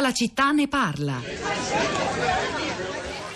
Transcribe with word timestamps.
La 0.00 0.12
città 0.12 0.50
ne 0.50 0.66
parla. 0.66 1.20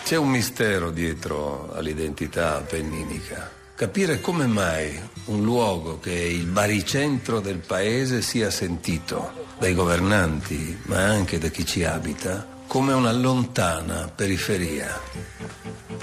C'è 0.02 0.16
un 0.16 0.28
mistero 0.28 0.90
dietro 0.90 1.71
all'identità 1.75 2.56
appenninica. 2.56 3.50
Capire 3.75 4.21
come 4.21 4.47
mai 4.47 4.99
un 5.27 5.45
luogo 5.45 6.00
che 6.00 6.13
è 6.13 6.25
il 6.25 6.47
baricentro 6.47 7.41
del 7.41 7.58
paese 7.58 8.23
sia 8.23 8.50
sentito 8.50 9.46
dai 9.59 9.75
governanti, 9.75 10.80
ma 10.87 11.05
anche 11.05 11.39
da 11.39 11.48
chi 11.48 11.66
ci 11.66 11.85
abita, 11.85 12.46
come 12.67 12.95
una 12.95 13.12
lontana 13.12 14.11
periferia. 14.12 14.99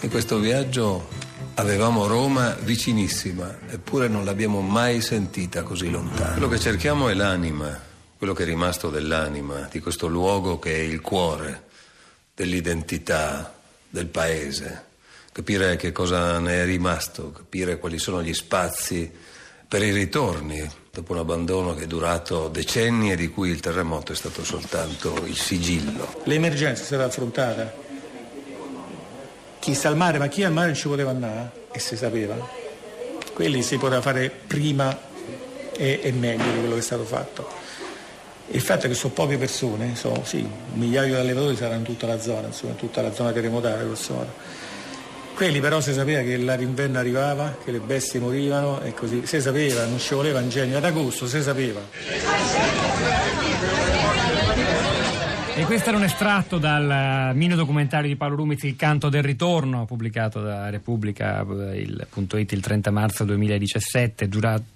In 0.02 0.10
questo 0.10 0.38
viaggio 0.38 1.10
avevamo 1.56 2.06
Roma 2.06 2.56
vicinissima, 2.62 3.58
eppure 3.68 4.08
non 4.08 4.26
l'abbiamo 4.26 4.62
mai 4.62 5.02
sentita 5.02 5.64
così 5.64 5.90
lontana. 5.90 6.34
Quello 6.34 6.50
che 6.50 6.60
cerchiamo 6.60 7.10
è 7.10 7.16
l'anima, 7.16 7.90
quello 8.22 8.36
che 8.36 8.44
è 8.44 8.46
rimasto 8.46 8.92
dell'anima, 8.92 9.68
di 9.72 9.80
questo 9.80 10.06
luogo 10.06 10.60
che 10.60 10.76
è 10.76 10.78
il 10.78 11.02
cuore 11.02 11.64
dell'identità 12.36 13.52
del 13.90 14.06
paese. 14.06 14.86
Capire 15.32 15.76
che 15.76 15.92
cosa 15.92 16.38
ne 16.38 16.62
è 16.62 16.66
rimasto, 16.66 17.32
capire 17.32 17.80
quali 17.80 17.98
sono 17.98 18.22
gli 18.22 18.36
spazi 18.36 19.12
per 19.68 19.82
i 19.82 19.92
ritorni, 19.92 20.70
dopo 20.92 21.14
un 21.14 21.18
abbandono 21.18 21.74
che 21.74 21.86
è 21.86 21.88
durato 21.88 22.48
decenni 22.48 23.12
e 23.12 23.16
di 23.16 23.28
cui 23.30 23.50
il 23.50 23.60
terremoto 23.60 24.12
è 24.12 24.16
stato 24.16 24.44
soltanto 24.44 25.26
il 25.26 25.36
sigillo. 25.36 26.22
L'emergenza 26.26 26.84
stata 26.84 27.06
affrontata. 27.06 27.74
Chi 29.58 29.74
sta 29.74 29.88
al 29.88 29.98
mare, 29.98 30.20
ma 30.20 30.28
chi 30.28 30.44
al 30.44 30.54
mare 30.54 30.68
non 30.68 30.76
ci 30.76 30.88
poteva 30.88 31.10
andare 31.10 31.70
e 31.72 31.80
si 31.80 31.98
sapeva. 31.98 32.38
Quelli 33.34 33.64
si 33.64 33.78
poteva 33.78 34.02
fare 34.02 34.30
prima 34.30 34.96
e, 35.76 36.02
e 36.04 36.12
meglio 36.12 36.52
di 36.52 36.60
quello 36.60 36.74
che 36.76 36.82
è 36.82 36.84
stato 36.84 37.04
fatto. 37.04 37.61
Il 38.54 38.60
fatto 38.62 38.86
è 38.86 38.90
che 38.90 38.96
sono 38.96 39.14
poche 39.14 39.38
persone, 39.38 39.96
sono 39.96 40.24
sì, 40.26 40.40
un 40.40 40.78
migliaio 40.78 41.14
di 41.14 41.20
allevatori 41.20 41.56
saranno 41.56 41.80
in 41.80 41.84
tutta 41.86 42.06
la 42.06 42.20
zona, 42.20 42.48
insomma, 42.48 42.74
in 42.74 42.78
tutta 42.78 43.02
la 43.02 43.14
zona 43.14 43.32
terremotata 43.32 43.82
grosso 43.82 44.14
modo. 44.14 44.34
Quelli 45.34 45.62
però 45.62 45.80
si 45.80 45.94
sapeva 45.94 46.22
che 46.22 46.36
l'inverno 46.36 47.00
arrivava, 47.00 47.58
che 47.64 47.72
le 47.72 47.80
bestie 47.80 48.20
morivano 48.20 48.82
e 48.82 48.94
così, 48.94 49.26
si 49.26 49.40
sapeva, 49.40 49.86
non 49.86 50.00
ci 50.00 50.14
voleva 50.14 50.42
ingegno, 50.42 50.78
ad 50.78 50.84
agosto 50.84 51.28
si 51.28 51.42
sapeva. 51.42 51.80
E 55.62 55.66
questo 55.66 55.90
era 55.90 55.98
un 55.98 56.04
estratto 56.04 56.58
dal 56.58 57.36
mini 57.36 57.54
documentario 57.54 58.10
di 58.10 58.16
Paolo 58.16 58.38
Rumiz, 58.38 58.64
Il 58.64 58.76
canto 58.76 59.10
del 59.10 59.22
ritorno, 59.22 59.86
pubblicato 59.86 60.42
da 60.42 60.72
Repubblica 60.72 61.46
il, 61.76 62.08
il 62.56 62.62
30 62.62 62.90
marzo 62.90 63.26
2017, 63.26 64.28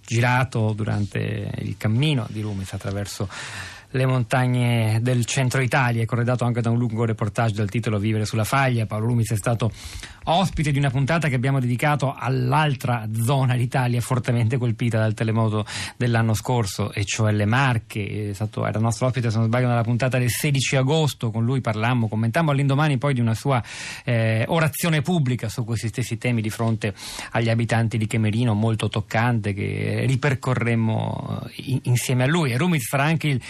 girato 0.06 0.74
durante 0.74 1.50
il 1.58 1.76
cammino 1.76 2.28
di 2.30 2.40
Rumiz 2.42 2.72
attraverso 2.74 3.28
le 3.96 4.06
montagne 4.06 5.00
del 5.02 5.26
centro 5.26 5.62
Italia, 5.62 6.06
corredato 6.06 6.44
anche 6.44 6.62
da 6.62 6.70
un 6.70 6.78
lungo 6.78 7.06
reportage 7.06 7.56
dal 7.56 7.70
titolo 7.70 7.98
Vivere 7.98 8.26
sulla 8.26 8.44
faglia. 8.44 8.86
Paolo 8.86 9.08
Rumiz 9.08 9.32
è 9.32 9.38
stato 9.38 9.72
ospite 10.26 10.72
di 10.72 10.78
una 10.78 10.90
puntata 10.90 11.30
che 11.30 11.36
abbiamo 11.36 11.60
dedicato 11.60 12.14
all'altra 12.18 13.08
zona 13.14 13.56
d'Italia 13.56 14.02
fortemente 14.02 14.58
colpita 14.58 14.98
dal 14.98 15.14
telemoto 15.14 15.66
dell'anno 15.98 16.34
scorso, 16.34 16.92
e 16.92 17.06
cioè 17.06 17.32
le 17.32 17.46
Marche. 17.46 18.34
Stato, 18.34 18.66
era 18.66 18.80
nostro 18.80 19.08
ospite, 19.08 19.30
se 19.32 19.38
non 19.38 19.48
sbaglio, 19.48 19.68
nella 19.68 19.84
puntata 19.84 20.18
del 20.18 20.30
16 20.30 20.76
agosto. 20.76 21.32
Con 21.32 21.46
lui 21.46 21.62
parlammo, 21.62 22.08
commentammo 22.08 22.52
all'indomani 22.52 22.98
poi 22.98 23.14
di 23.14 23.22
una 23.22 23.34
sua 23.34 23.64
eh, 24.04 24.44
orazione 24.48 25.02
pubblica 25.02 25.48
su 25.48 25.64
questi 25.64 25.88
stessi 25.88 26.18
temi 26.18 26.42
di 26.42 26.50
fronte 26.50 26.94
agli 27.32 27.50
abitanti 27.50 27.98
di 27.98 28.08
Chemerino, 28.08 28.54
molto 28.54 28.90
toccante, 28.90 29.54
che 29.54 30.04
ripercorremmo 30.06 31.48
in, 31.56 31.80
insieme 31.84 32.24
a 32.24 32.28
lui. 32.28 32.52
E 32.52 32.58
Rumiz 32.58 32.88
sarà 32.88 33.04
anche 33.04 33.28
il, 33.28 33.42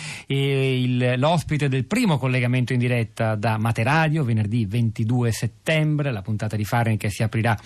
l'ospite 1.18 1.68
del 1.68 1.86
primo 1.86 2.18
collegamento 2.18 2.74
in 2.74 2.80
diretta 2.80 3.36
da 3.36 3.58
Materadio, 3.58 4.24
venerdì 4.24 4.66
22 4.66 5.32
settembre, 5.32 6.12
la 6.12 6.22
puntata 6.22 6.56
di 6.56 6.66
Fahrenheit 6.66 7.00
che 7.00 7.10
si 7.10 7.24
aprirà 7.24 7.58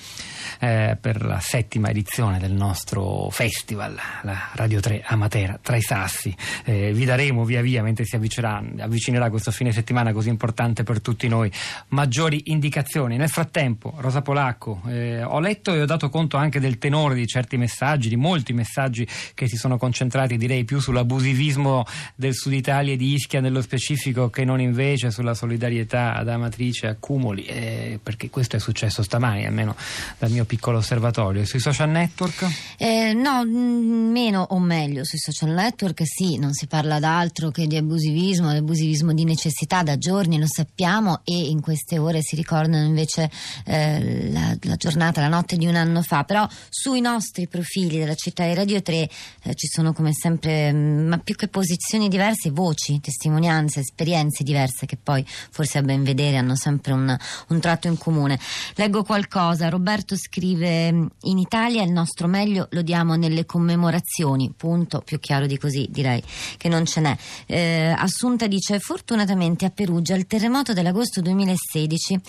eh, 0.59 0.97
per 0.99 1.23
la 1.25 1.39
settima 1.39 1.89
edizione 1.89 2.39
del 2.39 2.51
nostro 2.51 3.29
festival, 3.29 3.95
la 4.23 4.49
Radio 4.53 4.79
3 4.79 5.03
a 5.05 5.15
Matera, 5.15 5.59
tra 5.61 5.75
i 5.75 5.81
sassi. 5.81 6.35
Eh, 6.65 6.91
vi 6.93 7.05
daremo 7.05 7.45
via 7.45 7.61
via, 7.61 7.83
mentre 7.83 8.05
si 8.05 8.15
avvicinerà 8.15 9.29
questo 9.29 9.51
fine 9.51 9.71
settimana 9.71 10.11
così 10.13 10.29
importante 10.29 10.83
per 10.83 11.01
tutti 11.01 11.27
noi, 11.27 11.51
maggiori 11.89 12.43
indicazioni. 12.45 13.17
Nel 13.17 13.29
frattempo, 13.29 13.93
Rosa 13.97 14.21
Polacco, 14.21 14.81
eh, 14.87 15.23
ho 15.23 15.39
letto 15.39 15.73
e 15.73 15.81
ho 15.81 15.85
dato 15.85 16.09
conto 16.09 16.37
anche 16.37 16.59
del 16.59 16.77
tenore 16.77 17.15
di 17.15 17.25
certi 17.27 17.57
messaggi, 17.57 18.09
di 18.09 18.15
molti 18.15 18.53
messaggi 18.53 19.07
che 19.33 19.47
si 19.47 19.57
sono 19.57 19.77
concentrati 19.77 20.37
direi 20.37 20.63
più 20.63 20.79
sull'abusivismo 20.79 21.85
del 22.15 22.33
Sud 22.49 22.57
Italia 22.57 22.93
e 22.93 22.97
di 22.97 23.13
Ischia 23.13 23.41
nello 23.41 23.61
specifico 23.61 24.31
che 24.31 24.43
non 24.43 24.59
invece 24.59 25.11
sulla 25.11 25.35
solidarietà 25.35 26.15
ad 26.15 26.27
Amatrice 26.27 26.87
e 26.87 26.89
a 26.89 26.95
Cumoli, 26.99 27.45
eh, 27.45 27.99
perché 28.01 28.31
questo 28.31 28.55
è 28.55 28.59
successo 28.59 29.03
stamani, 29.03 29.45
almeno 29.45 29.75
dal 30.17 30.31
mio 30.31 30.45
piccolo 30.45 30.79
osservatorio. 30.79 31.45
Sui 31.45 31.59
social 31.59 31.89
network? 31.89 32.47
Eh, 32.77 33.13
no, 33.13 33.45
mm, 33.45 34.11
meno 34.11 34.47
o 34.49 34.59
meglio, 34.59 35.03
sui 35.03 35.19
social 35.19 35.51
network 35.51 36.01
sì, 36.05 36.37
non 36.37 36.53
si 36.53 36.65
parla 36.65 36.99
d'altro 36.99 37.51
che 37.51 37.67
di 37.67 37.77
abusivismo, 37.77 38.51
di 38.51 38.57
abusivismo 38.57 39.13
di 39.13 39.25
necessità 39.25 39.83
da 39.83 39.97
giorni, 39.97 40.39
lo 40.39 40.47
sappiamo, 40.47 41.21
e 41.23 41.37
in 41.37 41.61
queste 41.61 41.99
ore 41.99 42.21
si 42.23 42.35
ricordano 42.35 42.83
invece 42.83 43.29
eh, 43.65 44.31
la, 44.31 44.57
la, 44.61 44.75
giornata, 44.75 45.21
la 45.21 45.27
notte 45.27 45.55
di 45.55 45.67
un 45.67 45.75
anno 45.75 46.01
fa, 46.01 46.23
però 46.23 46.47
sui 46.69 46.99
nostri 46.99 47.47
profili 47.47 47.99
della 47.99 48.15
città 48.15 48.45
di 48.45 48.55
Radio 48.55 48.81
3 48.81 48.95
eh, 48.95 49.09
ci 49.53 49.67
sono 49.67 49.93
come 49.93 50.13
sempre, 50.13 50.73
mm, 50.73 51.07
ma 51.07 51.17
più 51.19 51.35
che 51.35 51.47
posizioni 51.47 52.07
diverse, 52.07 52.38
voci, 52.47 53.01
testimonianze, 53.01 53.81
esperienze 53.81 54.45
diverse 54.45 54.85
che 54.85 54.95
poi 54.95 55.25
forse 55.27 55.79
a 55.79 55.81
ben 55.81 56.03
vedere 56.03 56.37
hanno 56.37 56.55
sempre 56.55 56.93
un, 56.93 57.17
un 57.49 57.59
tratto 57.59 57.87
in 57.87 57.97
comune. 57.97 58.39
Leggo 58.75 59.03
qualcosa, 59.03 59.67
Roberto 59.67 60.15
scrive 60.15 60.87
in 60.87 61.37
Italia 61.37 61.83
il 61.83 61.91
nostro 61.91 62.27
meglio 62.27 62.67
lo 62.71 62.81
diamo 62.81 63.15
nelle 63.15 63.45
commemorazioni, 63.45 64.53
punto, 64.55 65.01
più 65.01 65.19
chiaro 65.19 65.45
di 65.45 65.57
così 65.57 65.87
direi 65.89 66.23
che 66.55 66.69
non 66.69 66.85
ce 66.85 67.01
n'è. 67.01 67.17
Eh, 67.45 67.93
Assunta 67.97 68.47
dice 68.47 68.79
fortunatamente 68.79 69.65
a 69.65 69.69
Perugia 69.69 70.15
il 70.15 70.27
terremoto 70.27 70.73
dell'agosto 70.73 71.19
2016 71.21 72.19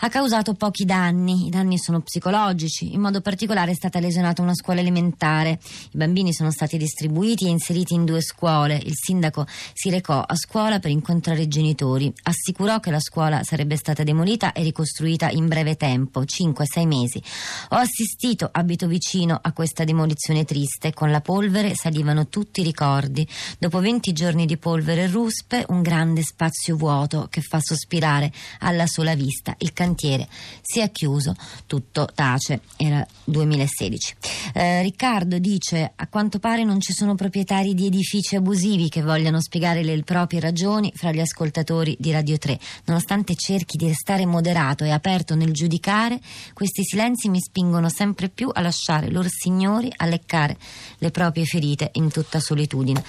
ha 0.00 0.08
causato 0.08 0.54
pochi 0.54 0.84
danni, 0.84 1.46
i 1.46 1.50
danni 1.50 1.78
sono 1.78 2.00
psicologici, 2.00 2.92
in 2.92 3.00
modo 3.00 3.20
particolare 3.20 3.72
è 3.72 3.74
stata 3.74 4.00
lesionata 4.00 4.42
una 4.42 4.54
scuola 4.54 4.80
elementare, 4.80 5.58
i 5.92 5.96
bambini 5.96 6.32
sono 6.32 6.50
stati 6.50 6.76
distribuiti 6.76 7.46
e 7.46 7.50
inseriti 7.50 7.94
in 7.94 8.04
due 8.04 8.22
scuole, 8.22 8.80
il 8.82 8.94
sindaco 8.94 9.46
si 9.72 9.90
recò 9.90 10.20
a 10.20 10.34
scuola 10.34 10.78
per 10.78 10.90
incontrare 10.90 11.42
i 11.42 11.48
genitori, 11.48 12.12
assicurò 12.22 12.80
che 12.80 12.90
la 12.90 13.00
scuola 13.00 13.42
sarebbe 13.42 13.76
stata 13.76 14.02
demolita 14.02 14.52
e 14.52 14.62
ricostruita 14.62 15.30
in 15.30 15.46
breve 15.46 15.76
tempo, 15.76 16.22
5-6 16.22 16.86
mesi. 16.86 17.22
Ho 17.70 17.76
assistito, 17.76 18.48
abito 18.50 18.86
vicino 18.86 19.38
a 19.40 19.52
questa 19.52 19.84
demolizione 19.84 20.44
triste, 20.44 20.92
con 20.92 21.10
la 21.10 21.20
polvere 21.20 21.74
salivano 21.74 22.28
tutti 22.28 22.60
i 22.60 22.64
ricordi. 22.64 23.26
Dopo 23.58 23.80
20 23.80 24.12
giorni 24.12 24.46
di 24.46 24.56
polvere 24.56 25.04
e 25.04 25.06
ruspe, 25.06 25.64
un 25.68 25.82
grande 25.82 26.22
spazio 26.22 26.76
vuoto 26.76 27.28
che 27.30 27.40
fa 27.40 27.60
sospirare 27.60 28.32
alla 28.60 28.86
sola 28.86 29.14
vista. 29.14 29.54
Il 29.58 29.72
cantiere 29.72 30.28
si 30.60 30.80
è 30.80 30.90
chiuso, 30.90 31.34
tutto 31.66 32.08
tace. 32.14 32.62
Era 32.76 33.06
2016. 33.24 34.14
Eh, 34.54 34.82
Riccardo 34.82 35.38
dice: 35.38 35.92
A 35.94 36.08
quanto 36.08 36.38
pare 36.38 36.64
non 36.64 36.80
ci 36.80 36.92
sono 36.92 37.14
proprietari 37.14 37.74
di 37.74 37.86
edifici 37.86 38.36
abusivi 38.36 38.88
che 38.88 39.02
vogliano 39.02 39.40
spiegare 39.40 39.49
le 39.58 40.02
proprie 40.04 40.38
ragioni 40.38 40.92
fra 40.94 41.10
gli 41.10 41.18
ascoltatori 41.18 41.96
di 41.98 42.12
Radio 42.12 42.38
3. 42.38 42.58
Nonostante 42.84 43.34
cerchi 43.34 43.76
di 43.76 43.88
restare 43.88 44.24
moderato 44.24 44.84
e 44.84 44.90
aperto 44.90 45.34
nel 45.34 45.52
giudicare, 45.52 46.20
questi 46.52 46.84
silenzi 46.84 47.28
mi 47.28 47.40
spingono 47.40 47.88
sempre 47.88 48.28
più 48.28 48.48
a 48.52 48.60
lasciare 48.60 49.10
loro 49.10 49.28
signori 49.28 49.92
a 49.96 50.06
leccare 50.06 50.56
le 50.98 51.10
proprie 51.10 51.44
ferite 51.44 51.90
in 51.94 52.10
tutta 52.10 52.38
solitudine. 52.38 53.02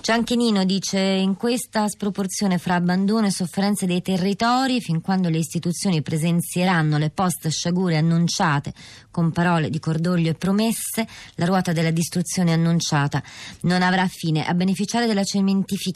Gianchenino 0.00 0.64
dice: 0.64 0.98
In 1.00 1.36
questa 1.36 1.88
sproporzione 1.88 2.58
fra 2.58 2.74
abbandono 2.76 3.26
e 3.26 3.32
sofferenze 3.32 3.86
dei 3.86 4.02
territori, 4.02 4.80
fin 4.80 5.00
quando 5.00 5.28
le 5.28 5.38
istituzioni 5.38 6.02
presenzieranno 6.02 6.98
le 6.98 7.10
post 7.10 7.48
sciagure 7.48 7.96
annunciate 7.96 8.72
con 9.10 9.32
parole 9.32 9.68
di 9.68 9.80
cordoglio 9.80 10.30
e 10.30 10.34
promesse, 10.34 11.06
la 11.34 11.46
ruota 11.46 11.72
della 11.72 11.90
distruzione 11.90 12.52
annunciata 12.52 13.20
non 13.62 13.82
avrà 13.82 14.06
fine. 14.06 14.46
A 14.46 14.54
beneficiare 14.54 15.06
della 15.06 15.24
cementificazione 15.24 15.86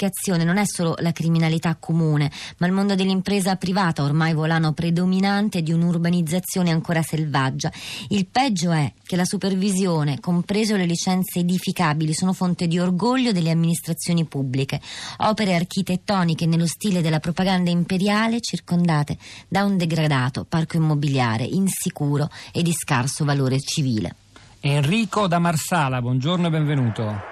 non 0.45 0.57
è 0.57 0.65
solo 0.65 0.95
la 0.99 1.13
criminalità 1.13 1.77
comune, 1.79 2.31
ma 2.59 2.67
il 2.67 2.73
mondo 2.73 2.95
dell'impresa 2.95 3.57
privata, 3.57 4.03
ormai 4.03 4.35
volano 4.35 4.73
predominante 4.73 5.63
di 5.63 5.73
un'urbanizzazione 5.73 6.71
ancora 6.71 7.03
selvaggia. 7.03 7.71
Il 8.09 8.27
peggio 8.27 8.71
è 8.71 8.93
che 9.05 9.17
la 9.17 9.25
supervisione, 9.25 10.21
compreso 10.21 10.77
le 10.77 10.87
licenze 10.87 11.41
edificabili, 11.41 12.15
sono 12.15 12.33
fonte 12.33 12.67
di 12.67 12.79
orgoglio 12.79 13.33
delle 13.33 13.51
amministrazioni 13.51 14.25
pubbliche. 14.25 14.81
Opere 15.19 15.55
architettoniche 15.55 16.47
nello 16.47 16.67
stile 16.67 17.03
della 17.03 17.21
propaganda 17.21 17.71
imperiale 17.71 18.41
circondate 18.41 19.17
da 19.49 19.65
un 19.65 19.77
degradato 19.77 20.45
parco 20.45 20.77
immobiliare 20.77 21.45
insicuro 21.45 22.29
e 22.53 22.63
di 22.63 22.73
scarso 22.73 23.25
valore 23.25 23.61
civile. 23.61 24.17
Enrico 24.61 25.27
da 25.27 25.39
Marsala, 25.39 26.01
buongiorno 26.01 26.47
e 26.47 26.51
benvenuto. 26.51 27.32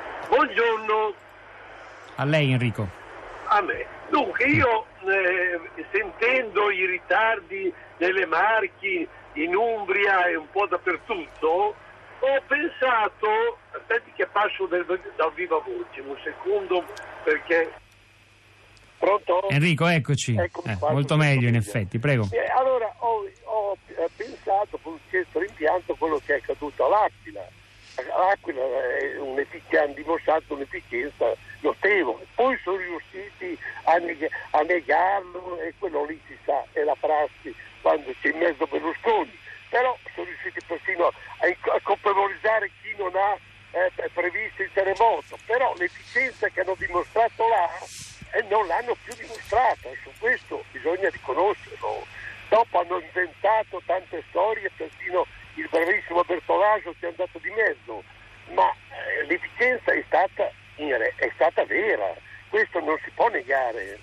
A 2.21 2.25
lei 2.25 2.53
Enrico. 2.53 2.87
A 3.47 3.63
me. 3.63 3.87
Dunque 4.11 4.45
io 4.45 4.85
eh, 5.09 5.59
sentendo 5.91 6.71
i 6.71 6.85
ritardi 6.85 7.73
nelle 7.97 8.27
Marchi, 8.27 9.09
in 9.35 9.57
Umbria 9.57 10.27
e 10.27 10.37
un 10.37 10.47
po' 10.51 10.67
dappertutto, 10.67 11.75
ho 12.19 12.43
pensato, 12.47 13.57
aspetti 13.73 14.13
che 14.15 14.27
passo 14.27 14.67
dal, 14.67 14.85
dal 15.17 15.33
viva 15.33 15.57
voce, 15.57 16.01
un 16.01 16.17
secondo 16.23 16.85
perché... 17.25 17.73
Pronto? 18.99 19.49
Enrico, 19.49 19.87
eccoci. 19.87 20.35
Eh, 20.35 20.77
molto 20.79 21.17
meglio 21.17 21.49
in 21.49 21.55
effetti, 21.55 21.99
prego. 21.99 22.29
Eh, 22.33 22.53
allora 22.55 22.93
ho, 22.99 23.25
ho 23.45 23.79
pensato 24.15 24.79
con 24.83 24.99
questo 25.09 25.39
rimpianto 25.39 25.95
quello 25.95 26.21
che 26.23 26.35
è 26.35 26.37
accaduto 26.37 26.85
all'Aquila. 26.85 27.49
L'Aquila 28.03 28.63
hanno 29.83 29.93
dimostrato 29.95 30.55
un'efficienza 30.55 31.35
notevole, 31.61 32.27
poi 32.35 32.59
sono 32.63 32.77
riusciti 32.77 33.59
a, 33.85 33.97
neg- 33.97 34.31
a 34.51 34.61
negarlo 34.63 35.59
e 35.61 35.75
quello 35.79 36.05
lì 36.05 36.21
si 36.27 36.37
sa, 36.45 36.65
è 36.73 36.83
la 36.83 36.97
prassi 36.99 37.55
quando 37.81 38.13
c'è 38.21 38.29
in 38.31 38.39
mezzo 38.39 38.67
Berlusconi, 38.67 39.39
però 39.69 39.97
sono 40.15 40.27
riusciti 40.27 40.61
persino 40.67 41.07
a, 41.07 41.13
a 41.47 41.81
colpevolizzare 41.83 42.71
chi 42.83 42.95
non 42.97 43.15
ha 43.15 43.37
eh, 43.73 44.11
previsto 44.13 44.63
il 44.63 44.71
terremoto, 44.73 45.39
però 45.47 45.75
l'efficienza 45.77 46.49
che 46.49 46.61
hanno 46.61 46.75
dimostrato 46.77 47.49
là 47.49 47.69
eh, 48.33 48.43
non 48.49 48.67
l'hanno 48.67 48.97
più 49.05 49.15
dimostrata. 49.15 49.89
E 49.89 49.99
su 50.03 50.11
questo 50.19 50.65
bisogna 50.71 51.09
riconoscerlo. 51.09 52.07
Dopo 52.49 52.81
hanno 52.81 52.99
inventato 52.99 53.81
tante 53.87 54.25
storie, 54.29 54.71
persino 54.77 55.25
il 55.61 55.69
bravissimo 55.71 56.23
Bertolaso 56.25 56.95
si 56.99 57.05
è 57.05 57.09
andato 57.09 57.39
di 57.39 57.51
mezzo, 57.51 58.03
ma 58.55 58.69
eh, 58.73 59.27
l'efficienza 59.27 59.93
è 59.93 60.03
stata, 60.07 60.51
è 60.77 61.31
stata 61.35 61.65
vera, 61.65 62.15
questo 62.49 62.81
non 62.81 62.97
si 63.05 63.11
può 63.15 63.29
negare. 63.29 63.99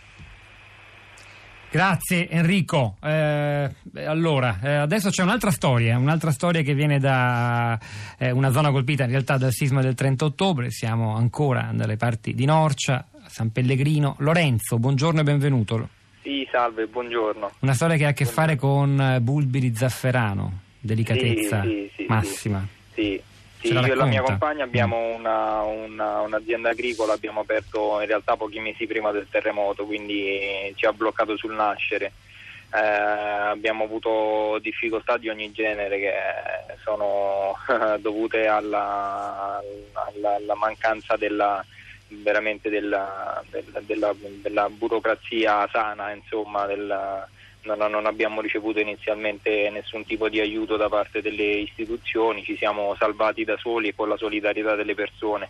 Grazie 1.69 2.29
Enrico. 2.29 2.95
Eh, 3.03 3.69
allora, 4.05 4.57
eh, 4.63 4.73
adesso 4.75 5.09
c'è 5.09 5.23
un'altra 5.23 5.51
storia, 5.51 5.97
un'altra 5.97 6.31
storia 6.31 6.61
che 6.61 6.73
viene 6.73 6.97
da 6.97 7.77
eh, 8.17 8.31
una 8.31 8.51
zona 8.51 8.71
colpita 8.71 9.03
in 9.03 9.09
realtà 9.09 9.37
dal 9.37 9.51
sisma 9.51 9.81
del 9.81 9.95
30 9.95 10.25
ottobre, 10.25 10.71
siamo 10.71 11.15
ancora 11.15 11.71
dalle 11.73 11.97
parti 11.97 12.33
di 12.33 12.45
Norcia, 12.45 13.05
San 13.27 13.51
Pellegrino. 13.51 14.15
Lorenzo, 14.19 14.79
buongiorno 14.79 15.19
e 15.19 15.23
benvenuto. 15.23 15.89
Sì, 16.21 16.47
salve, 16.49 16.87
buongiorno. 16.87 17.51
Una 17.59 17.73
storia 17.73 17.97
che 17.97 18.05
ha 18.05 18.09
a 18.09 18.13
che 18.13 18.25
fare 18.25 18.55
con 18.55 18.99
eh, 18.99 19.19
bulbi 19.19 19.59
di 19.59 19.75
zafferano, 19.75 20.61
delicatezza 20.79 21.61
sì, 21.63 21.91
sì, 21.95 22.05
massima. 22.07 22.67
Sì, 22.93 23.21
io 23.61 23.83
e 23.83 23.95
la 23.95 24.05
mia 24.05 24.21
compagna 24.21 24.63
abbiamo 24.63 25.15
una, 25.15 25.61
una, 25.61 26.21
un'azienda 26.21 26.69
agricola, 26.69 27.13
abbiamo 27.13 27.41
aperto 27.41 27.99
in 28.01 28.07
realtà 28.07 28.35
pochi 28.35 28.59
mesi 28.59 28.85
prima 28.85 29.11
del 29.11 29.27
terremoto, 29.29 29.85
quindi 29.85 30.71
ci 30.75 30.85
ha 30.85 30.93
bloccato 30.93 31.35
sul 31.37 31.53
nascere. 31.53 32.13
Eh, 32.73 32.79
abbiamo 32.79 33.85
avuto 33.85 34.59
difficoltà 34.61 35.17
di 35.17 35.29
ogni 35.29 35.51
genere 35.53 35.99
che 35.99 36.13
sono 36.83 37.55
dovute 37.99 38.45
alla, 38.45 39.61
alla, 39.93 40.35
alla 40.35 40.55
mancanza 40.55 41.15
della, 41.15 41.65
veramente 42.09 42.69
della, 42.69 43.43
della, 43.85 44.13
della, 44.41 44.69
burocrazia 44.69 45.67
sana, 45.71 46.11
insomma, 46.11 46.65
della, 46.65 47.27
non, 47.75 48.05
abbiamo 48.05 48.41
ricevuto 48.41 48.79
inizialmente 48.79 49.69
nessun 49.69 50.05
tipo 50.05 50.29
di 50.29 50.39
aiuto 50.39 50.77
da 50.77 50.89
parte 50.89 51.21
delle 51.21 51.43
istituzioni, 51.43 52.43
ci 52.43 52.55
siamo 52.57 52.95
salvati 52.97 53.43
da 53.43 53.57
soli 53.57 53.89
e 53.89 53.95
con 53.95 54.09
la 54.09 54.17
solidarietà 54.17 54.75
delle 54.75 54.95
persone. 54.95 55.49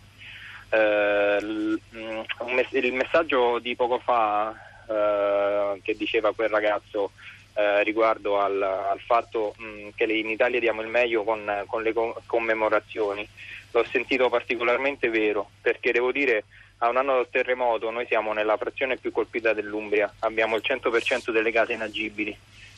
Eh, 0.70 1.38
il 1.40 2.92
messaggio 2.92 3.58
di 3.58 3.74
poco 3.74 3.98
fa 3.98 4.54
eh, 4.88 5.80
che 5.82 5.94
diceva 5.96 6.32
quel 6.32 6.48
ragazzo 6.48 7.12
eh, 7.54 7.82
riguardo 7.82 8.40
al, 8.40 8.62
al 8.62 9.00
fatto 9.00 9.54
mh, 9.56 9.88
che 9.96 10.04
in 10.04 10.28
Italia 10.28 10.60
diamo 10.60 10.80
il 10.80 10.88
meglio 10.88 11.24
con, 11.24 11.64
con 11.66 11.82
le 11.82 11.92
commemorazioni, 12.26 13.26
l'ho 13.70 13.84
sentito 13.84 14.28
particolarmente 14.28 15.08
vero 15.08 15.50
perché 15.60 15.92
devo 15.92 16.12
dire 16.12 16.44
a 16.78 16.88
un 16.88 16.96
anno 16.96 17.14
dal 17.14 17.28
terremoto 17.30 17.90
noi 17.90 18.06
siamo 18.06 18.32
nella 18.32 18.56
frazione 18.56 18.96
più 18.96 19.10
colpita 19.10 19.52
dell'Umbria, 19.52 20.12
abbiamo 20.20 20.56
il 20.56 20.62
100% 20.64 21.30
delle 21.30 21.50
case 21.50 21.72
inagibili 21.72 22.36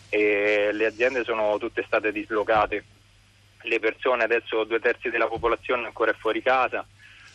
e 0.08 0.70
le 0.72 0.86
aziende 0.86 1.22
sono 1.24 1.56
tutte 1.58 1.84
state 1.86 2.10
dislocate, 2.10 2.84
le 3.62 3.78
persone 3.78 4.24
adesso 4.24 4.64
due 4.64 4.80
terzi 4.80 5.10
della 5.10 5.28
popolazione 5.28 5.86
ancora 5.86 6.10
è 6.12 6.14
fuori 6.14 6.42
casa, 6.42 6.84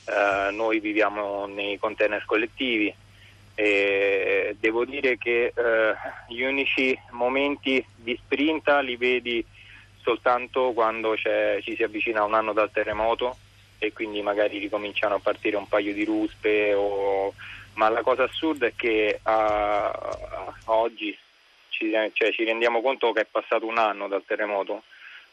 eh, 0.06 0.52
noi 0.52 0.80
viviamo 0.80 1.46
nei 1.46 1.78
container 1.78 2.26
collettivi. 2.26 2.94
E 3.58 4.58
devo 4.60 4.84
dire 4.84 5.18
che 5.18 5.54
eh, 5.56 5.94
gli 6.28 6.42
unici 6.42 6.98
momenti 7.12 7.84
di 7.96 8.20
sprinta 8.22 8.82
li 8.82 8.98
vedi 8.98 9.46
soltanto 10.02 10.74
quando 10.74 11.16
ci 11.16 11.74
si 11.76 11.82
avvicina 11.82 12.20
a 12.20 12.26
un 12.26 12.34
anno 12.34 12.52
dal 12.52 12.70
terremoto 12.72 13.38
e 13.78 13.94
quindi 13.94 14.22
magari 14.22 14.58
ricominciano 14.58 15.16
a 15.16 15.20
partire 15.20 15.58
un 15.58 15.68
paio 15.68 15.94
di 15.94 16.04
ruspe 16.04 16.74
o... 16.74 17.34
ma 17.74 17.90
la 17.90 18.02
cosa 18.02 18.24
assurda 18.24 18.68
è 18.68 18.74
che 18.76 19.20
a, 19.24 19.92
oggi 20.66 21.18
ci, 21.70 21.92
cioè, 22.14 22.32
ci, 22.32 22.44
rendiamo 22.44 22.82
conto 22.82 23.12
che 23.12 23.22
è 23.22 23.28
passato 23.30 23.66
un 23.66 23.78
anno 23.78 24.08
dal 24.08 24.24
terremoto 24.26 24.84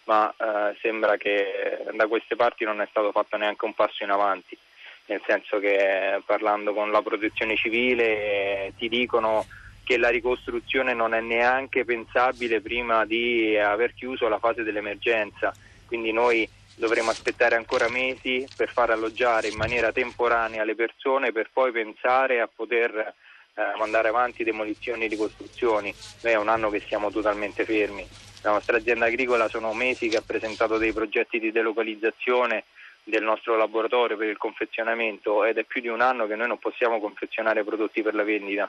ma 0.04 0.34
eh, 0.36 0.76
sembra 0.80 1.16
che 1.16 1.84
da 1.92 2.08
queste 2.08 2.34
parti 2.34 2.64
non 2.64 2.80
è 2.80 2.86
stato 2.90 3.12
fatto 3.12 3.36
neanche 3.36 3.64
un 3.64 3.74
passo 3.74 4.02
in 4.02 4.10
avanti 4.10 4.58
nel 5.06 5.22
senso 5.26 5.58
che 5.58 6.20
parlando 6.24 6.72
con 6.72 6.90
la 6.90 7.02
protezione 7.02 7.56
civile 7.56 8.04
eh, 8.04 8.72
ti 8.76 8.88
dicono 8.88 9.46
che 9.84 9.96
la 9.96 10.08
ricostruzione 10.08 10.94
non 10.94 11.12
è 11.12 11.20
neanche 11.20 11.84
pensabile 11.84 12.60
prima 12.60 13.04
di 13.04 13.58
aver 13.58 13.94
chiuso 13.94 14.28
la 14.28 14.38
fase 14.38 14.62
dell'emergenza. 14.62 15.52
Quindi 15.86 16.12
noi 16.12 16.48
dovremo 16.82 17.10
aspettare 17.10 17.54
ancora 17.54 17.88
mesi 17.88 18.44
per 18.56 18.68
far 18.68 18.90
alloggiare 18.90 19.46
in 19.46 19.56
maniera 19.56 19.92
temporanea 19.92 20.64
le 20.64 20.74
persone 20.74 21.30
per 21.30 21.48
poi 21.52 21.70
pensare 21.70 22.40
a 22.40 22.48
poter 22.52 23.14
eh, 23.54 23.62
mandare 23.78 24.08
avanti 24.08 24.42
demolizioni 24.42 25.04
e 25.04 25.06
ricostruzioni. 25.06 25.94
Noi 26.22 26.32
è 26.32 26.36
un 26.36 26.48
anno 26.48 26.70
che 26.70 26.80
siamo 26.80 27.12
totalmente 27.12 27.64
fermi. 27.64 28.04
La 28.42 28.50
nostra 28.50 28.78
azienda 28.78 29.06
agricola 29.06 29.46
sono 29.46 29.72
mesi 29.74 30.08
che 30.08 30.16
ha 30.16 30.24
presentato 30.26 30.76
dei 30.76 30.92
progetti 30.92 31.38
di 31.38 31.52
delocalizzazione 31.52 32.64
del 33.04 33.22
nostro 33.22 33.56
laboratorio 33.56 34.16
per 34.16 34.28
il 34.28 34.36
confezionamento 34.36 35.44
ed 35.44 35.58
è 35.58 35.62
più 35.62 35.82
di 35.82 35.88
un 35.88 36.00
anno 36.00 36.26
che 36.26 36.34
noi 36.34 36.48
non 36.48 36.58
possiamo 36.58 36.98
confezionare 36.98 37.62
prodotti 37.62 38.02
per 38.02 38.16
la 38.16 38.24
vendita. 38.24 38.68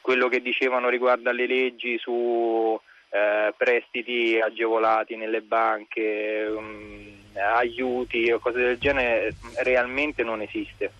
Quello 0.00 0.28
che 0.28 0.40
dicevano 0.40 0.88
riguardo 0.88 1.28
alle 1.28 1.48
leggi 1.48 1.98
su 1.98 2.80
eh, 3.10 3.54
prestiti 3.56 4.38
agevolati 4.38 5.16
nelle 5.16 5.40
banche, 5.40 6.46
um, 6.48 7.14
aiuti 7.34 8.30
o 8.30 8.38
cose 8.38 8.58
del 8.58 8.78
genere 8.78 9.34
realmente 9.62 10.22
non 10.22 10.40
esiste. 10.40 10.90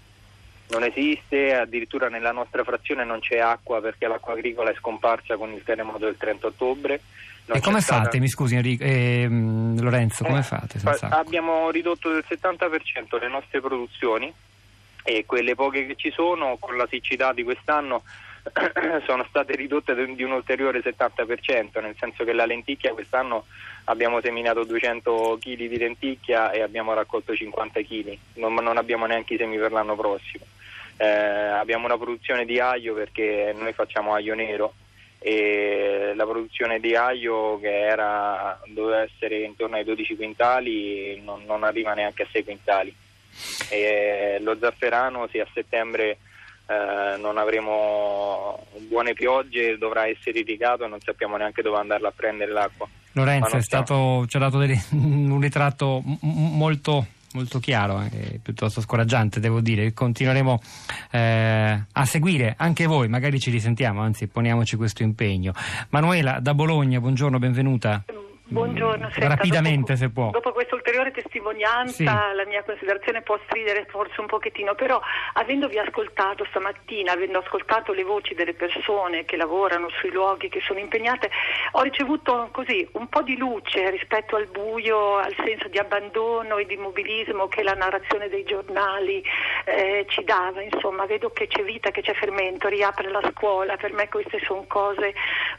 Non 0.69 0.83
esiste, 0.83 1.55
addirittura 1.55 2.09
nella 2.09 2.33
nostra 2.33 2.65
frazione 2.65 3.05
non 3.05 3.21
c'è 3.21 3.39
acqua 3.39 3.81
perché 3.81 4.09
l'acqua 4.09 4.33
agricola 4.33 4.71
è 4.71 4.75
scomparsa 4.75 5.37
con 5.37 5.53
il 5.53 5.63
terremoto 5.63 6.07
del 6.07 6.17
30 6.17 6.47
ottobre. 6.49 7.01
Non 7.47 7.59
e 7.59 7.61
come 7.61 7.81
fate, 7.81 8.03
stata... 8.03 8.19
mi 8.19 8.29
scusi 8.29 8.57
Enrico, 8.57 8.83
eh, 8.83 9.29
Lorenzo, 9.29 10.25
come 10.25 10.41
eh, 10.41 10.43
fate? 10.43 10.81
Abbiamo 11.11 11.71
ridotto 11.71 12.11
del 12.11 12.25
70% 12.29 13.21
le 13.21 13.29
nostre 13.29 13.61
produzioni 13.61 14.33
e 15.05 15.25
quelle 15.25 15.55
poche 15.55 15.87
che 15.87 15.95
ci 15.95 16.11
sono 16.11 16.57
con 16.59 16.77
la 16.77 16.89
siccità 16.91 17.33
di 17.33 17.45
quest'anno 17.45 18.03
sono 19.07 19.25
state 19.29 19.55
ridotte 19.55 19.95
di 20.15 20.23
un 20.23 20.33
ulteriore 20.33 20.81
70%, 20.81 21.81
nel 21.81 21.97
senso 21.99 22.25
che 22.25 22.33
la 22.33 22.47
lenticchia 22.47 22.93
quest'anno 22.93 23.47
abbiamo 23.85 24.21
seminato 24.21 24.65
200 24.65 25.38
kg 25.41 25.67
di 25.67 25.79
lenticchia 25.79 26.50
e 26.50 26.62
abbiamo 26.62 26.95
raccolto 26.95 27.35
50 27.35 27.81
kg, 27.83 28.17
non, 28.35 28.55
non 28.55 28.76
abbiamo 28.76 29.07
neanche 29.07 29.35
i 29.35 29.38
semi 29.38 29.59
per 29.59 29.73
l'anno 29.73 29.97
prossimo. 29.97 30.45
Eh, 30.99 31.07
abbiamo 31.07 31.85
una 31.85 31.99
produzione 31.99 32.47
di 32.47 32.59
aglio 32.59 32.95
perché 32.95 33.55
noi 33.57 33.73
facciamo 33.75 34.15
aglio 34.15 34.35
nero 34.35 34.73
e 35.19 36.12
la 36.15 36.25
produzione 36.25 36.79
di 36.79 36.95
aglio 36.95 37.59
che 37.61 37.81
era, 37.81 38.61
doveva 38.67 39.03
essere 39.03 39.41
intorno 39.41 39.76
ai 39.76 39.85
12 39.85 40.17
quintali 40.17 41.21
non, 41.23 41.43
non 41.47 41.65
arriva 41.65 41.95
neanche 41.95 42.23
a 42.23 42.29
6 42.31 42.45
quintali. 42.45 42.95
E 43.69 44.38
lo 44.41 44.57
zafferano 44.59 45.29
se 45.31 45.41
a 45.41 45.47
settembre 45.53 46.19
eh, 46.66 47.16
non 47.18 47.38
avremo 47.38 48.58
buone 48.88 49.12
piogge, 49.14 49.78
dovrà 49.78 50.06
essere 50.06 50.40
irrigato 50.40 50.85
e 50.85 50.88
non 50.88 51.00
sappiamo 51.00 51.37
neanche 51.37 51.62
dove 51.62 51.78
andarla 51.78 52.08
a 52.08 52.12
prendere 52.14 52.52
l'acqua. 52.52 52.88
Lorenzo, 53.12 53.61
stato, 53.62 54.26
ci 54.26 54.37
ha 54.37 54.40
dato 54.40 54.58
delle, 54.58 54.76
un 54.92 55.38
ritratto 55.40 56.02
m- 56.04 56.18
molto 56.56 57.06
molto 57.37 57.58
chiaro 57.58 58.00
e 58.11 58.40
piuttosto 58.42 58.80
scoraggiante, 58.80 59.40
devo 59.40 59.61
dire. 59.61 59.92
Continueremo 59.92 60.58
eh, 61.11 61.82
a 61.92 62.04
seguire 62.06 62.54
anche 62.56 62.87
voi, 62.87 63.08
magari 63.08 63.38
ci 63.38 63.50
risentiamo, 63.50 64.00
anzi 64.00 64.26
poniamoci 64.26 64.76
questo 64.76 65.02
impegno. 65.02 65.52
Manuela 65.90 66.38
da 66.40 66.54
Bologna, 66.54 66.99
buongiorno, 66.99 67.38
benvenuta. 67.38 68.04
Buongiorno, 68.49 69.11
Senta, 69.11 69.28
rapidamente 69.28 69.92
dopo, 69.92 69.96
se 69.96 70.08
può. 70.08 70.30
Ulteriore 70.87 71.11
testimonianza, 71.11 71.95
sì. 71.95 72.05
la 72.05 72.45
mia 72.47 72.62
considerazione 72.62 73.21
può 73.23 73.37
stridere 73.47 73.87
forse 73.90 74.21
un 74.21 74.26
pochettino, 74.26 74.76
però 74.76 75.00
avendovi 75.33 75.78
ascoltato 75.78 76.47
stamattina, 76.50 77.11
avendo 77.11 77.40
ascoltato 77.40 77.93
le 77.93 78.05
voci 78.05 78.35
delle 78.35 78.55
persone 78.55 79.25
che 79.25 79.37
lavorano 79.37 79.88
sui 79.99 80.12
luoghi, 80.12 80.49
che 80.49 80.61
sono 80.61 80.78
impegnate, 80.78 81.28
ho 81.73 81.83
ricevuto 81.83 82.50
così 82.52 82.88
un 82.93 83.09
po' 83.09 83.23
di 83.23 83.37
luce 83.37 83.90
rispetto 83.90 84.37
al 84.37 84.47
buio, 84.47 85.16
al 85.16 85.35
senso 85.45 85.66
di 85.66 85.78
abbandono 85.78 86.57
e 86.59 86.66
di 86.66 86.75
immobilismo 86.75 87.49
che 87.49 87.64
la 87.64 87.75
narrazione 87.75 88.28
dei 88.28 88.45
giornali 88.45 89.25
eh, 89.64 90.07
ci 90.09 90.23
dava. 90.23 90.62
Insomma, 90.62 91.05
vedo 91.07 91.31
che 91.31 91.49
c'è 91.49 91.64
vita, 91.64 91.90
che 91.90 92.02
c'è 92.02 92.14
fermento, 92.14 92.69
riapre 92.69 93.11
la 93.11 93.28
scuola, 93.33 93.76
per 93.76 93.93
me 93.93 94.09
queste 94.09 94.38
sono 94.45 94.64
cose 94.69 95.14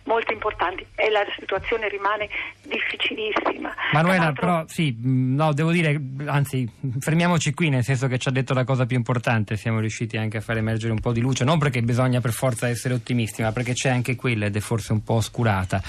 molto 0.07 0.33
importanti 0.33 0.85
e 0.95 1.09
la 1.11 1.23
situazione 1.37 1.87
rimane 1.89 2.27
difficilissima. 2.63 3.73
Manuela, 3.93 4.31
però 4.31 4.63
sì, 4.67 4.95
no, 4.99 5.53
devo 5.53 5.71
dire, 5.71 6.01
anzi, 6.25 6.67
fermiamoci 6.99 7.53
qui, 7.53 7.69
nel 7.69 7.83
senso 7.83 8.07
che 8.07 8.17
ci 8.17 8.29
ha 8.29 8.31
detto 8.31 8.53
la 8.53 8.63
cosa 8.63 8.85
più 8.85 8.97
importante, 8.97 9.55
siamo 9.57 9.79
riusciti 9.79 10.17
anche 10.17 10.37
a 10.37 10.41
far 10.41 10.57
emergere 10.57 10.93
un 10.93 10.99
po' 10.99 11.11
di 11.11 11.21
luce, 11.21 11.43
non 11.43 11.59
perché 11.59 11.81
bisogna 11.81 12.19
per 12.21 12.31
forza 12.31 12.67
essere 12.67 12.95
ottimisti, 12.95 13.41
ma 13.41 13.51
perché 13.51 13.73
c'è 13.73 13.89
anche 13.89 14.15
quella 14.15 14.45
ed 14.45 14.55
è 14.55 14.59
forse 14.59 14.93
un 14.93 15.03
po' 15.03 15.15
oscurata 15.15 15.81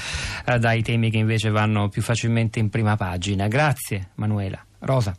eh, 0.44 0.58
dai 0.58 0.82
temi 0.82 1.10
che 1.10 1.18
invece 1.18 1.50
vanno 1.50 1.88
più 1.88 2.02
facilmente 2.02 2.58
in 2.58 2.68
prima 2.68 2.96
pagina. 2.96 3.46
Grazie 3.48 4.10
Manuela. 4.16 4.62
Rosa. 4.80 5.16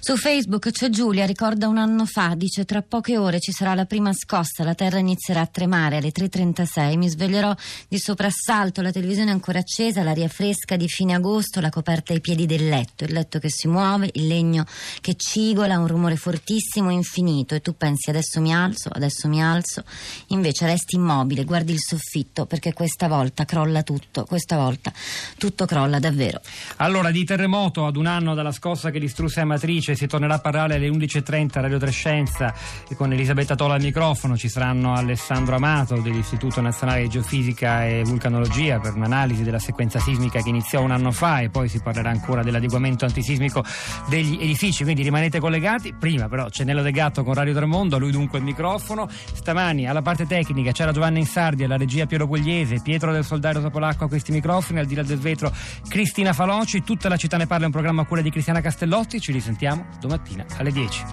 Su 0.00 0.16
Facebook 0.16 0.70
c'è 0.70 0.90
Giulia, 0.90 1.26
ricorda 1.26 1.66
un 1.66 1.76
anno 1.76 2.06
fa, 2.06 2.34
dice 2.36 2.64
tra 2.64 2.82
poche 2.82 3.18
ore 3.18 3.40
ci 3.40 3.50
sarà 3.50 3.74
la 3.74 3.84
prima 3.84 4.12
scossa, 4.12 4.62
la 4.62 4.74
terra 4.74 4.98
inizierà 4.98 5.40
a 5.40 5.46
tremare 5.46 5.96
alle 5.96 6.12
3.36, 6.12 6.96
mi 6.96 7.08
sveglierò 7.08 7.54
di 7.88 7.98
soprassalto, 7.98 8.80
la 8.80 8.92
televisione 8.92 9.30
è 9.30 9.32
ancora 9.32 9.58
accesa, 9.58 10.04
l'aria 10.04 10.28
fresca 10.28 10.76
di 10.76 10.88
fine 10.88 11.14
agosto, 11.14 11.60
la 11.60 11.68
coperta 11.68 12.12
ai 12.12 12.20
piedi 12.20 12.46
del 12.46 12.68
letto, 12.68 13.04
il 13.04 13.12
letto 13.12 13.40
che 13.40 13.50
si 13.50 13.66
muove, 13.66 14.08
il 14.14 14.28
legno 14.28 14.64
che 15.00 15.14
cigola, 15.16 15.78
un 15.78 15.88
rumore 15.88 16.16
fortissimo, 16.16 16.90
infinito. 16.90 17.56
E 17.56 17.60
tu 17.60 17.76
pensi 17.76 18.08
adesso 18.08 18.40
mi 18.40 18.54
alzo, 18.54 18.88
adesso 18.90 19.28
mi 19.28 19.42
alzo, 19.42 19.82
invece 20.28 20.66
resti 20.66 20.94
immobile, 20.94 21.44
guardi 21.44 21.72
il 21.72 21.80
soffitto 21.80 22.46
perché 22.46 22.72
questa 22.72 23.08
volta 23.08 23.44
crolla 23.44 23.82
tutto, 23.82 24.24
questa 24.24 24.56
volta 24.56 24.92
tutto 25.36 25.66
crolla 25.66 25.98
davvero. 25.98 26.40
Allora 26.76 27.10
di 27.10 27.24
terremoto 27.24 27.84
ad 27.84 27.96
un 27.96 28.06
anno 28.06 28.34
dalla 28.34 28.52
scossa 28.52 28.90
che 28.90 29.00
distrusse 29.00 29.40
Amatrice 29.40 29.87
si 29.94 30.06
tornerà 30.06 30.34
a 30.34 30.38
parlare 30.38 30.74
alle 30.74 30.88
11.30 30.88 31.60
Radio 31.60 31.78
Trescenza. 31.78 32.54
Con 32.96 33.12
Elisabetta 33.12 33.54
Tola 33.54 33.74
al 33.74 33.82
microfono, 33.82 34.36
ci 34.36 34.48
saranno 34.48 34.94
Alessandro 34.94 35.56
Amato 35.56 35.96
dell'Istituto 36.00 36.60
Nazionale 36.60 37.02
di 37.02 37.08
Geofisica 37.08 37.86
e 37.86 38.02
Vulcanologia 38.04 38.78
per 38.80 38.94
un'analisi 38.94 39.42
della 39.42 39.58
sequenza 39.58 39.98
sismica 39.98 40.40
che 40.40 40.48
iniziò 40.48 40.82
un 40.82 40.90
anno 40.90 41.12
fa 41.12 41.40
e 41.40 41.50
poi 41.50 41.68
si 41.68 41.80
parlerà 41.80 42.10
ancora 42.10 42.42
dell'adeguamento 42.42 43.04
antisismico 43.04 43.64
degli 44.08 44.38
edifici, 44.40 44.82
quindi 44.84 45.02
rimanete 45.02 45.40
collegati. 45.40 45.94
Prima 45.94 46.28
però 46.28 46.48
Cenello 46.48 46.82
De 46.82 46.90
Gatto 46.90 47.24
con 47.24 47.34
Radio 47.34 47.54
Tremondo, 47.54 47.98
lui 47.98 48.10
dunque 48.10 48.38
il 48.38 48.44
microfono. 48.44 49.08
Stamani 49.08 49.88
alla 49.88 50.02
parte 50.02 50.26
tecnica 50.26 50.72
c'era 50.72 50.92
Giovanna 50.92 51.18
Insardi, 51.18 51.64
alla 51.64 51.76
regia 51.76 52.06
Piero 52.06 52.26
Pugliese, 52.26 52.80
Pietro 52.82 53.12
del 53.12 53.24
Soldario 53.24 53.60
Topolacco 53.60 54.04
a 54.04 54.08
questi 54.08 54.32
microfoni, 54.32 54.78
al 54.78 54.86
di 54.86 54.94
là 54.94 55.02
del 55.02 55.18
vetro 55.18 55.52
Cristina 55.88 56.32
Faloci, 56.32 56.82
tutta 56.82 57.08
la 57.08 57.16
città 57.16 57.36
ne 57.36 57.46
parla, 57.46 57.64
è 57.64 57.66
un 57.66 57.72
programma 57.72 58.02
a 58.02 58.04
cura 58.04 58.20
di 58.20 58.30
Cristiana 58.30 58.60
Castellotti, 58.60 59.20
ci 59.20 59.32
risentiamo 59.32 59.77
ritorniamo 59.78 59.86
domattina 60.00 60.44
alle 60.56 60.72
10. 60.72 61.04